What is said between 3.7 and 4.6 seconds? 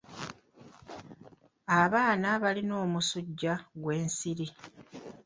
gw'ensiri.